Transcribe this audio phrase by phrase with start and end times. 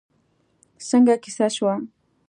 [0.89, 1.73] څنګه کېسه شوه؟